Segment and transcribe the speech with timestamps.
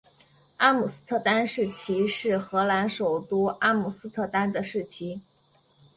[0.57, 5.21] 阿姆斯特丹市旗是荷兰首都阿姆斯特丹的市旗。